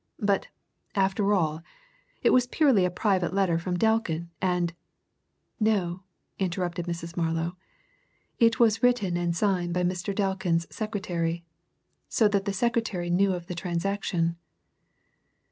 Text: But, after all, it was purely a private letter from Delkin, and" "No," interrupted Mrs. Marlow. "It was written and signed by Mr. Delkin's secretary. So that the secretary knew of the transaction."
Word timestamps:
But, 0.23 0.47
after 0.95 1.31
all, 1.31 1.61
it 2.23 2.31
was 2.31 2.47
purely 2.47 2.85
a 2.85 2.89
private 2.89 3.35
letter 3.35 3.59
from 3.59 3.77
Delkin, 3.77 4.31
and" 4.41 4.73
"No," 5.73 6.01
interrupted 6.39 6.87
Mrs. 6.87 7.15
Marlow. 7.15 7.55
"It 8.39 8.59
was 8.59 8.81
written 8.81 9.15
and 9.15 9.37
signed 9.37 9.75
by 9.75 9.83
Mr. 9.83 10.15
Delkin's 10.15 10.65
secretary. 10.75 11.43
So 12.09 12.27
that 12.29 12.45
the 12.45 12.51
secretary 12.53 13.11
knew 13.11 13.33
of 13.33 13.45
the 13.45 13.53
transaction." 13.53 14.37